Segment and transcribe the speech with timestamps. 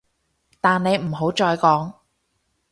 [0.59, 1.93] 但你唔好再講